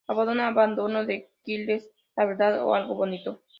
[0.09, 3.43] Abona adaptado de "Quieres la Verdad o Algo Bonito?